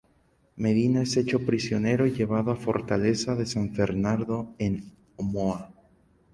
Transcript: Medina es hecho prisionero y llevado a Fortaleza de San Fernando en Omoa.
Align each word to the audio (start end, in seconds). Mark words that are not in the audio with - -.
Medina 0.57 1.03
es 1.03 1.15
hecho 1.15 1.45
prisionero 1.45 2.07
y 2.07 2.11
llevado 2.15 2.49
a 2.51 2.55
Fortaleza 2.55 3.35
de 3.35 3.45
San 3.45 3.71
Fernando 3.75 4.55
en 4.57 4.91
Omoa. 5.17 5.71